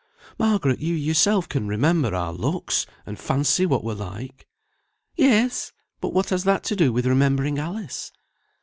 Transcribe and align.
Margaret, 0.39 0.79
you 0.79 0.95
yourself 0.95 1.47
can 1.47 1.67
remember 1.67 2.15
our 2.15 2.33
looks, 2.33 2.87
and 3.05 3.19
fancy 3.19 3.67
what 3.67 3.83
we're 3.83 3.93
like." 3.93 4.47
"Yes! 5.15 5.73
but 5.99 6.11
what 6.11 6.29
has 6.29 6.43
that 6.43 6.63
to 6.63 6.75
do 6.75 6.91
with 6.91 7.05
remembering 7.05 7.59
Alice?" 7.59 8.11